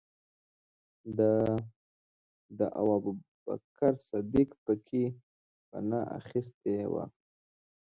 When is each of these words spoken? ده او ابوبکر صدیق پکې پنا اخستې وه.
ده 2.57 2.67
او 2.79 2.87
ابوبکر 2.97 3.93
صدیق 4.09 4.49
پکې 4.63 5.03
پنا 5.69 6.01
اخستې 6.19 6.73
وه. 6.93 7.05